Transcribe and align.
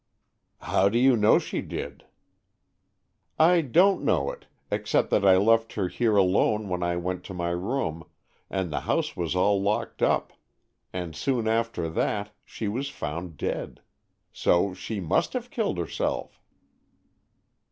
"How 0.61 0.89
do 0.89 0.97
you 0.97 1.15
know 1.15 1.37
she 1.37 1.61
did?" 1.61 2.05
"I 3.37 3.61
don't 3.61 4.01
know 4.03 4.31
it, 4.31 4.47
except 4.71 5.11
that 5.11 5.23
I 5.23 5.37
left 5.37 5.73
her 5.73 5.89
here 5.89 6.15
alone 6.15 6.69
when 6.69 6.81
I 6.81 6.95
went 6.95 7.23
to 7.25 7.35
my 7.35 7.51
room, 7.51 8.05
and 8.49 8.71
the 8.71 8.79
house 8.89 9.15
was 9.15 9.35
all 9.35 9.61
locked 9.61 10.01
up, 10.01 10.33
and 10.91 11.15
soon 11.15 11.47
after 11.47 11.87
that 11.87 12.31
she 12.43 12.67
was 12.67 12.89
found 12.89 13.37
dead. 13.37 13.79
So 14.33 14.73
she 14.73 14.99
must 14.99 15.33
have 15.33 15.51
killed 15.51 15.77
herself." 15.77 16.41